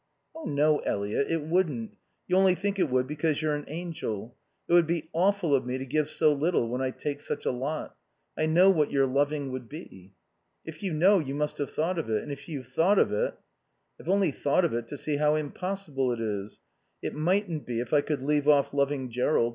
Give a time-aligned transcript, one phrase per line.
[0.35, 1.95] "Oh no, Eliot, it wouldn't.
[2.27, 4.35] You only think it would because you're an angel.
[4.67, 7.51] It would be awful of me to give so little when I take such a
[7.51, 7.95] lot.
[8.35, 10.15] I know what your loving would be."
[10.65, 12.23] "If you know you must have thought of it.
[12.23, 13.37] And if you've thought of it"
[13.99, 16.61] "I've only thought of it to see how impossible it is.
[17.03, 19.49] It mightn't be if I could leave off loving Jerrold.